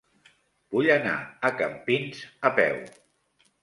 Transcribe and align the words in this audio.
Vull 0.77 0.89
anar 0.95 1.13
a 1.21 1.53
Campins 1.61 2.27
a 2.53 2.57
peu. 2.61 2.85